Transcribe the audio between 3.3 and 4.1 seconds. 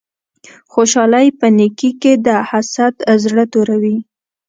توروی